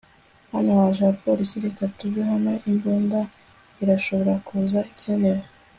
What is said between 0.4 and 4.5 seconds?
hano haje abapolisi. reka tuve ha imbunda irashobora